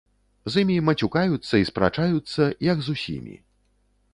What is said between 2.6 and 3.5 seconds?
як з усімі.